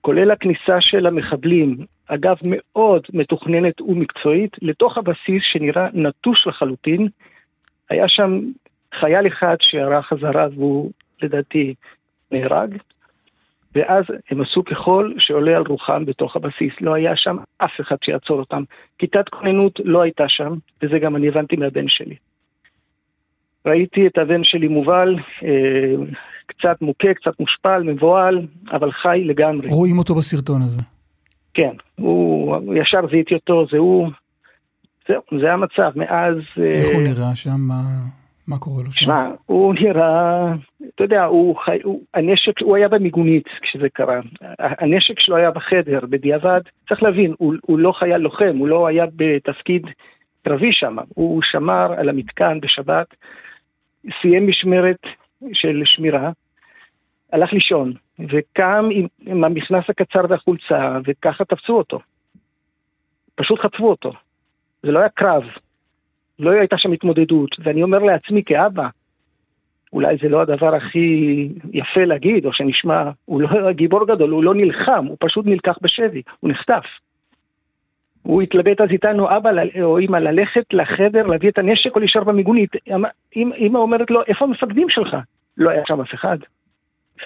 כולל 0.00 0.30
הכניסה 0.30 0.80
של 0.80 1.06
המחבלים, 1.06 1.76
אגב 2.06 2.36
מאוד 2.44 3.02
מתוכננת 3.12 3.80
ומקצועית, 3.80 4.56
לתוך 4.62 4.98
הבסיס 4.98 5.42
שנראה 5.42 5.86
נטוש 5.92 6.46
לחלוטין. 6.46 7.08
היה 7.90 8.08
שם 8.08 8.40
חייל 9.00 9.26
אחד 9.26 9.56
שערך 9.60 10.06
חזרה 10.06 10.46
והוא 10.54 10.90
לדעתי 11.22 11.74
נהרג. 12.32 12.76
ואז 13.74 14.04
הם 14.30 14.40
עשו 14.40 14.64
ככל 14.64 15.12
שעולה 15.18 15.56
על 15.56 15.62
רוחם 15.68 16.04
בתוך 16.04 16.36
הבסיס. 16.36 16.72
לא 16.80 16.94
היה 16.94 17.16
שם 17.16 17.36
אף 17.58 17.80
אחד 17.80 17.96
שיעצור 18.04 18.38
אותם. 18.38 18.62
כיתת 18.98 19.28
כוננות 19.28 19.80
לא 19.84 20.02
הייתה 20.02 20.28
שם, 20.28 20.54
וזה 20.82 20.98
גם 20.98 21.16
אני 21.16 21.28
הבנתי 21.28 21.56
מהבן 21.56 21.88
שלי. 21.88 22.14
ראיתי 23.66 24.06
את 24.06 24.18
הבן 24.18 24.44
שלי 24.44 24.68
מובל, 24.68 25.16
אה, 25.42 25.94
קצת 26.46 26.82
מוכה, 26.82 27.14
קצת 27.14 27.40
מושפל, 27.40 27.82
מבוהל, 27.82 28.46
אבל 28.72 28.92
חי 28.92 29.22
לגמרי. 29.24 29.68
רואים 29.68 29.98
אותו 29.98 30.14
בסרטון 30.14 30.62
הזה. 30.62 30.82
כן, 31.54 31.72
הוא, 31.96 32.74
ישר 32.74 33.00
זיהיתי 33.10 33.34
אותו, 33.34 33.66
זה 33.70 33.78
הוא, 33.78 34.10
זהו, 35.10 35.40
זה 35.40 35.52
המצב, 35.52 35.92
מאז... 35.96 36.34
איך 36.56 36.86
הוא 36.86 37.00
אה, 37.00 37.04
נראה 37.04 37.36
שם? 37.36 37.56
מה, 37.58 37.82
מה 38.46 38.58
קורה 38.58 38.82
לו 38.82 38.92
שם? 38.92 39.04
שמע, 39.04 39.28
הוא 39.46 39.74
נראה, 39.74 40.52
אתה 40.94 41.04
יודע, 41.04 41.24
הוא 41.24 41.56
חי, 41.56 41.78
הוא, 41.84 42.02
הנשק, 42.14 42.62
הוא 42.62 42.76
היה 42.76 42.88
במיגונית 42.88 43.48
כשזה 43.62 43.88
קרה. 43.88 44.20
הנשק 44.58 45.20
שלו 45.20 45.36
היה 45.36 45.50
בחדר, 45.50 46.00
בדיעבד, 46.10 46.60
צריך 46.88 47.02
להבין, 47.02 47.34
הוא, 47.38 47.54
הוא 47.62 47.78
לא 47.78 47.92
חייל 47.92 48.16
לוחם, 48.16 48.56
הוא 48.58 48.68
לא 48.68 48.86
היה 48.86 49.06
בתפקיד 49.16 49.86
קרבי 50.42 50.72
שם, 50.72 50.96
הוא 51.14 51.42
שמר 51.42 51.92
על 51.98 52.08
המתקן 52.08 52.60
בשבת, 52.60 53.14
סיים 54.20 54.48
משמרת 54.48 55.00
של 55.52 55.82
שמירה, 55.84 56.30
הלך 57.32 57.52
לישון, 57.52 57.92
וקם 58.18 58.88
עם, 58.92 59.06
עם 59.26 59.44
המכנס 59.44 59.84
הקצר 59.88 60.20
והחולצה, 60.28 60.98
וככה 61.06 61.44
תפסו 61.44 61.72
אותו. 61.72 62.00
פשוט 63.34 63.60
חטפו 63.60 63.90
אותו. 63.90 64.12
זה 64.82 64.92
לא 64.92 64.98
היה 64.98 65.08
קרב, 65.08 65.42
לא 66.38 66.50
הייתה 66.50 66.78
שם 66.78 66.92
התמודדות, 66.92 67.56
ואני 67.58 67.82
אומר 67.82 67.98
לעצמי 67.98 68.42
כאבא, 68.44 68.88
אולי 69.92 70.16
זה 70.22 70.28
לא 70.28 70.40
הדבר 70.40 70.74
הכי 70.74 71.48
יפה 71.72 72.04
להגיד, 72.04 72.46
או 72.46 72.52
שנשמע, 72.52 73.10
הוא 73.24 73.42
לא 73.42 73.72
גיבור 73.72 74.06
גדול, 74.06 74.30
הוא 74.30 74.44
לא 74.44 74.54
נלחם, 74.54 75.06
הוא 75.06 75.16
פשוט 75.20 75.46
נלקח 75.46 75.78
בשבי, 75.82 76.22
הוא 76.40 76.50
נחטף. 76.50 76.84
הוא 78.22 78.42
התלבט 78.42 78.80
אז 78.80 78.88
איתנו, 78.90 79.36
אבא 79.36 79.50
או 79.82 79.98
אמא, 79.98 80.16
ללכת 80.16 80.64
לחדר, 80.72 81.26
להביא 81.26 81.50
את 81.50 81.58
הנשק 81.58 81.94
או 81.94 82.00
להישאר 82.00 82.24
במיגונית. 82.24 82.70
אמא 83.36 83.78
אומרת 83.78 84.10
לו, 84.10 84.22
איפה 84.26 84.44
המפקדים 84.44 84.88
שלך? 84.88 85.16
לא 85.56 85.70
היה 85.70 85.82
שם 85.86 86.00
אף 86.00 86.14
אחד. 86.14 86.38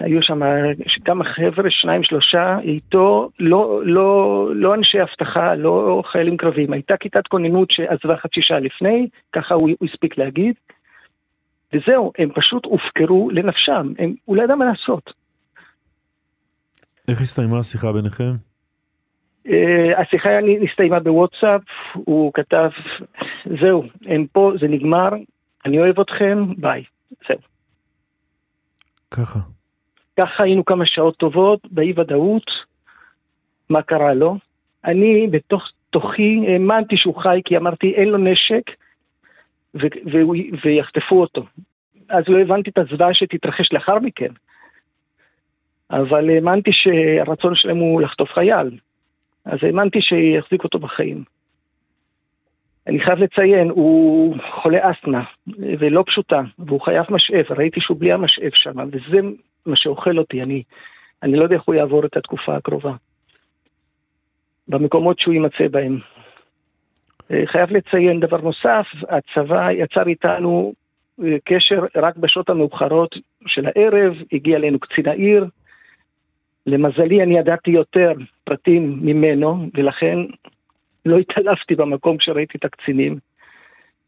היו 0.01 0.23
שם 0.23 0.41
כמה 1.05 1.25
חבר'ה, 1.25 1.71
שניים, 1.71 2.03
שלושה, 2.03 2.59
איתו, 2.59 3.31
לא, 3.41 3.81
לא, 3.85 4.49
לא 4.55 4.75
אנשי 4.75 5.03
אבטחה, 5.03 5.55
לא 5.55 6.03
חיילים 6.07 6.37
קרביים. 6.37 6.73
הייתה 6.73 6.97
כיתת 6.97 7.27
כוננות 7.27 7.71
שעזבה 7.71 8.17
חצי 8.17 8.43
שעה 8.43 8.61
לפני, 8.61 9.09
ככה 9.33 9.55
הוא, 9.55 9.71
הוא 9.79 9.89
הספיק 9.91 10.19
להגיד. 10.19 10.55
וזהו, 11.73 12.13
הם 12.19 12.29
פשוט 12.35 12.65
הופקרו 12.65 13.31
לנפשם, 13.31 13.93
הם, 13.99 14.15
הוא 14.25 14.37
לא 14.37 14.43
ידע 14.43 14.55
מה 14.55 14.65
לעשות. 14.65 15.13
איך 17.09 17.21
הסתיימה 17.21 17.59
השיחה 17.59 17.93
ביניכם? 17.93 18.33
Uh, 19.49 19.51
השיחה 19.97 20.29
נסתיימה 20.61 21.01
בוואטסאפ, 21.01 21.63
הוא 21.95 22.33
כתב, 22.35 22.71
זהו, 23.61 23.85
הם 24.07 24.27
פה, 24.33 24.53
זה 24.61 24.69
נגמר, 24.69 25.09
אני 25.65 25.79
אוהב 25.79 26.01
אתכם, 26.01 26.55
ביי, 26.57 26.85
זהו. 27.29 27.39
ככה. 29.11 29.39
ככה 30.21 30.43
היינו 30.43 30.65
כמה 30.65 30.87
שעות 30.87 31.17
טובות, 31.17 31.61
באי 31.71 31.93
ודאות, 31.97 32.51
מה 33.71 33.83
קרה 33.83 34.15
לו. 34.15 34.37
אני 34.85 35.27
בתוך 35.31 35.71
תוכי 35.91 36.45
האמנתי 36.49 36.97
שהוא 36.97 37.17
חי, 37.17 37.41
כי 37.45 37.57
אמרתי, 37.57 37.95
אין 37.95 38.09
לו 38.09 38.19
נשק, 38.19 38.71
ויחטפו 40.65 41.21
אותו. 41.21 41.47
אז 42.09 42.25
לא 42.29 42.39
הבנתי 42.39 42.71
את 42.71 42.79
הזוועה 42.79 43.15
שתתרחש 43.15 43.73
לאחר 43.73 43.99
מכן. 43.99 44.33
אבל 45.91 46.31
האמנתי 46.31 46.71
שהרצון 46.73 47.55
שלהם 47.55 47.77
הוא 47.77 48.01
לחטוף 48.01 48.33
חייל. 48.33 48.79
אז 49.45 49.59
האמנתי 49.63 50.03
שיחזיק 50.03 50.65
אותו 50.65 50.79
בחיים. 50.79 51.25
אני 52.87 53.01
חייב 53.01 53.19
לציין, 53.19 53.71
הוא 53.71 54.37
חולה 54.51 54.91
אסתמה, 54.91 55.25
ולא 55.79 56.05
פשוטה, 56.07 56.43
והוא 56.59 56.81
חייב 56.81 57.07
משאף, 57.11 57.51
ראיתי 57.51 57.81
שהוא 57.81 57.97
בלי 58.01 58.13
המשאף 58.13 58.55
שם, 58.55 58.77
וזה 58.93 59.19
מה 59.67 59.77
שאוכל 59.77 60.19
אותי, 60.19 60.43
אני, 60.43 60.63
אני 61.23 61.37
לא 61.37 61.43
יודע 61.43 61.57
איך 61.57 61.63
הוא 61.65 61.75
יעבור 61.75 62.07
את 62.07 62.17
התקופה 62.17 62.57
הקרובה. 62.57 62.93
במקומות 64.69 65.19
שהוא 65.19 65.35
יימצא 65.35 65.69
בהם. 65.71 65.99
אה, 67.31 67.43
חייב 67.47 67.71
לציין 67.71 68.21
דבר 68.21 68.41
נוסף, 68.41 68.87
הצבא 69.09 69.71
יצר 69.71 70.07
איתנו 70.07 70.75
אה, 71.25 71.37
קשר 71.45 71.85
רק 71.97 72.17
בשעות 72.17 72.51
המאוחרות 72.51 73.17
של 73.47 73.67
הערב, 73.67 74.15
הגיע 74.33 74.57
אלינו 74.57 74.79
קצין 74.79 75.09
העיר. 75.09 75.47
למזלי 76.67 77.23
אני 77.23 77.39
ידעתי 77.39 77.71
יותר 77.71 78.13
פרטים 78.45 78.99
ממנו, 79.03 79.67
ולכן 79.75 80.19
לא 81.07 81.19
התעלפתי 81.19 81.75
במקום 81.75 82.17
כשראיתי 82.17 82.59
את 82.59 82.65
הקצינים. 82.65 83.19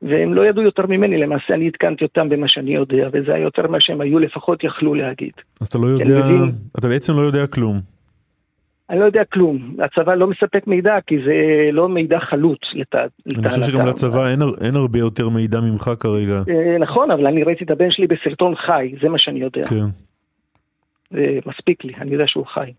והם 0.02 0.35
לא 0.35 0.46
ידעו 0.46 0.62
יותר 0.62 0.87
ממני, 0.87 1.18
למעשה 1.18 1.54
אני 1.54 1.66
עדכנתי 1.66 2.04
אותם 2.04 2.28
במה 2.28 2.48
שאני 2.48 2.74
יודע, 2.74 3.09
וזה 3.12 3.35
היה 3.35 3.44
יותר 3.44 3.68
ממה 3.68 3.80
שהם 3.80 4.00
היו 4.00 4.18
לפחות 4.18 4.64
יכלו 4.64 4.94
להגיד. 4.94 5.32
אז 5.61 5.66
אתה 5.66 5.78
לא 5.78 5.87
יודע, 5.87 6.26
מבין, 6.26 6.50
אתה 6.78 6.88
בעצם 6.88 7.12
לא 7.12 7.20
יודע 7.20 7.46
כלום. 7.46 7.80
אני 8.90 9.00
לא 9.00 9.04
יודע 9.04 9.24
כלום, 9.24 9.76
הצבא 9.78 10.14
לא 10.14 10.26
מספק 10.26 10.66
מידע 10.66 10.98
כי 11.06 11.16
זה 11.26 11.35
לא 11.72 11.88
מידע 11.88 12.18
חלוט 12.20 12.59
לטענתם. 12.74 13.38
אני 13.38 13.48
חושב 13.48 13.62
שגם 13.62 13.87
לצבא 13.87 14.28
אין, 14.28 14.42
אין 14.61 14.76
הרבה 14.76 14.98
יותר 14.98 15.28
מידע 15.28 15.61
ממך 15.61 15.90
כרגע. 16.00 16.42
אה, 16.48 16.78
נכון, 16.78 17.11
אבל 17.11 17.26
אני 17.26 17.42
ראיתי 17.42 17.64
את 17.64 17.70
הבן 17.70 17.90
שלי 17.90 18.06
בסרטון 18.06 18.54
חי, 18.56 18.94
זה 19.02 19.09
מה 19.09 19.18
שאני 19.18 19.40
יודע. 19.40 19.62
כן. 19.64 19.87
מספיק 21.46 21.85
לי, 21.85 21.92
אני 22.00 22.12
יודע 22.12 22.26
שהוא 22.26 22.46
חי. 22.46 22.72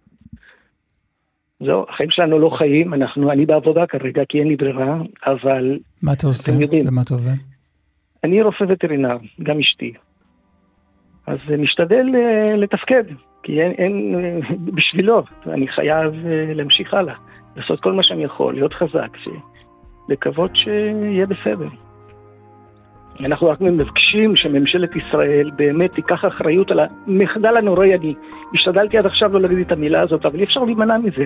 זהו, 1.59 1.85
החיים 1.89 2.09
שלנו 2.11 2.39
לא 2.39 2.49
חיים, 2.49 2.93
אנחנו, 2.93 3.31
אני 3.31 3.45
בעבודה 3.45 3.87
כרגע 3.87 4.23
כי 4.29 4.39
אין 4.39 4.47
לי 4.47 4.55
ברירה, 4.55 4.97
אבל... 5.25 5.79
מה 6.01 6.13
אתה 6.13 6.27
עושה? 6.27 6.51
ומה 6.85 7.01
אתה 7.01 7.13
עובד? 7.13 7.31
אני 8.23 8.41
רופא 8.41 8.65
וטרינר, 8.69 9.17
גם 9.43 9.59
אשתי. 9.59 9.93
אז 11.27 11.37
משתדל 11.57 12.05
uh, 12.13 12.57
לתפקד, 12.57 13.03
כי 13.43 13.61
אין, 13.61 13.71
אין 13.71 14.21
uh, 14.21 14.53
בשבילו, 14.75 15.23
אני 15.47 15.67
חייב 15.67 16.13
uh, 16.13 16.53
להמשיך 16.55 16.93
הלאה, 16.93 17.15
לעשות 17.55 17.79
כל 17.79 17.93
מה 17.93 18.03
שאני 18.03 18.23
יכול, 18.23 18.53
להיות 18.53 18.73
חזק, 18.73 19.17
ש... 19.17 19.27
לקוות 20.09 20.55
שיהיה 20.55 21.25
בסדר. 21.25 21.67
אנחנו 23.19 23.47
רק 23.47 23.61
מבקשים 23.61 24.35
שממשלת 24.35 24.95
ישראל 24.95 25.51
באמת 25.55 25.91
תיקח 25.91 26.25
אחריות 26.25 26.71
על 26.71 26.79
המחדל 26.79 27.57
הנוראי. 27.57 27.95
אני 27.95 28.13
השתדלתי 28.53 28.97
עד 28.97 29.05
עכשיו 29.05 29.33
לא 29.33 29.41
להגיד 29.41 29.59
את 29.59 29.71
המילה 29.71 30.01
הזאת, 30.01 30.25
אבל 30.25 30.39
אי 30.39 30.43
אפשר 30.43 30.63
להימנע 30.63 30.97
מזה. 30.97 31.25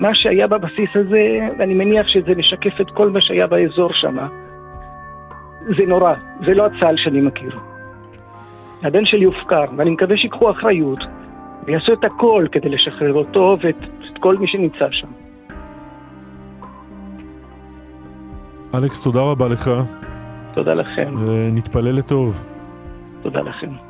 מה 0.00 0.14
שהיה 0.14 0.46
בבסיס 0.46 0.90
הזה, 0.94 1.48
אני 1.60 1.74
מניח 1.74 2.08
שזה 2.08 2.34
משקף 2.36 2.80
את 2.80 2.90
כל 2.90 3.10
מה 3.10 3.20
שהיה 3.20 3.46
באזור 3.46 3.92
שם. 3.92 4.16
זה 5.76 5.86
נורא, 5.86 6.14
זה 6.46 6.54
לא 6.54 6.66
הצה"ל 6.66 6.96
שאני 6.96 7.20
מכיר. 7.20 7.58
הבן 8.82 9.06
שלי 9.06 9.24
הופקר, 9.24 9.64
ואני 9.76 9.90
מקווה 9.90 10.16
שיקחו 10.16 10.50
אחריות 10.50 10.98
ויעשו 11.66 11.92
את 11.92 12.04
הכל 12.04 12.46
כדי 12.52 12.68
לשחרר 12.68 13.12
אותו 13.12 13.56
ואת 13.62 13.76
כל 14.20 14.36
מי 14.36 14.46
שנמצא 14.46 14.86
שם. 14.90 15.08
אלכס, 18.74 19.00
תודה 19.00 19.20
רבה 19.20 19.48
לך. 19.48 19.70
תודה 20.52 20.74
לכם. 20.74 21.14
ונתפלל 21.18 21.92
לטוב. 21.92 22.44
תודה 23.22 23.40
לכם. 23.40 23.89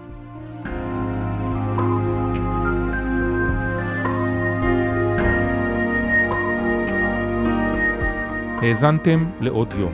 האזנתם 8.62 9.24
לעוד 9.40 9.74
יום. 9.78 9.92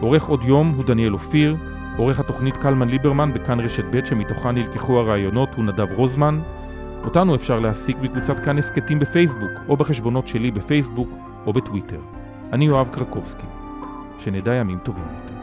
עורך 0.00 0.24
עוד 0.24 0.44
יום 0.44 0.74
הוא 0.76 0.84
דניאל 0.84 1.12
אופיר, 1.12 1.56
עורך 1.96 2.20
התוכנית 2.20 2.56
קלמן 2.56 2.88
ליברמן 2.88 3.32
בכאן 3.32 3.60
רשת 3.60 3.84
ב' 3.90 4.04
שמתוכה 4.04 4.52
נלקחו 4.52 4.98
הרעיונות 4.98 5.48
הוא 5.56 5.64
נדב 5.64 5.92
רוזמן. 5.92 6.40
אותנו 7.04 7.34
אפשר 7.34 7.60
להשיג 7.60 7.96
בקבוצת 7.96 8.44
כאן 8.44 8.58
הסכתים 8.58 8.98
בפייסבוק, 8.98 9.50
או 9.68 9.76
בחשבונות 9.76 10.28
שלי 10.28 10.50
בפייסבוק 10.50 11.08
או 11.46 11.52
בטוויטר. 11.52 12.00
אני 12.52 12.64
יואב 12.64 12.88
קרקובסקי. 12.92 13.46
שנדע 14.18 14.54
ימים 14.54 14.78
טובים 14.78 15.04
יותר. 15.04 15.39